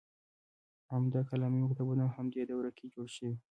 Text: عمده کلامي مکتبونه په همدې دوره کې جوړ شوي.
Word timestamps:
عمده 0.93 1.21
کلامي 1.29 1.59
مکتبونه 1.65 2.03
په 2.07 2.13
همدې 2.17 2.41
دوره 2.51 2.69
کې 2.77 2.85
جوړ 2.93 3.07
شوي. 3.17 3.35